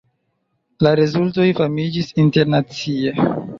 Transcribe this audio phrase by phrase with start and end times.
[0.87, 3.15] La rezultoj famiĝis internacie.